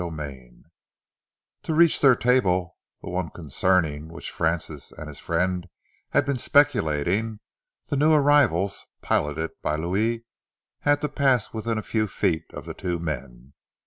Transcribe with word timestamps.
CHAPTER 0.01 0.23
IV 0.23 0.53
To 1.61 1.73
reach 1.75 2.01
their 2.01 2.15
table, 2.15 2.75
the 3.03 3.11
one 3.11 3.29
concerning 3.29 4.07
which 4.07 4.31
Francis 4.31 4.91
and 4.91 5.07
his 5.07 5.19
friend 5.19 5.67
had 6.09 6.25
been 6.25 6.37
speculating, 6.39 7.39
the 7.85 7.97
new 7.97 8.11
arrivals, 8.11 8.87
piloted 9.03 9.51
by 9.61 9.75
Louis, 9.75 10.25
had 10.79 11.01
to 11.01 11.07
pass 11.07 11.53
within 11.53 11.77
a 11.77 11.83
few 11.83 12.07
feet 12.07 12.45
of 12.51 12.65
the 12.65 12.73
two 12.73 12.97
men. 12.97 13.53